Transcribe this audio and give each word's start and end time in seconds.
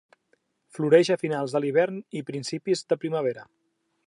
Floreix 0.77 1.11
a 1.15 1.19
finals 1.25 1.53
de 1.57 1.61
l'hivern 1.67 2.01
i 2.21 2.25
principis 2.31 2.85
de 2.93 3.03
primavera. 3.05 3.51